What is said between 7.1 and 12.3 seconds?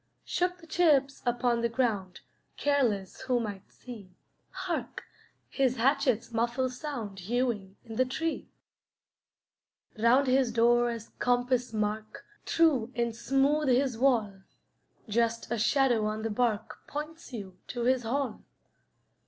Hewing in the tree. Round his door as compass mark,